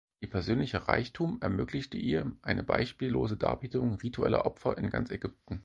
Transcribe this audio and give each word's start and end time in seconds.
Ihr 0.19 0.31
persönlicher 0.31 0.79
Reichtum 0.79 1.37
ermöglichte 1.43 1.95
ihr 1.95 2.31
eine 2.41 2.63
beispiellose 2.63 3.37
Darbietung 3.37 3.93
ritueller 3.97 4.47
Opfer 4.47 4.75
in 4.79 4.89
ganz 4.89 5.11
Ägypten. 5.11 5.59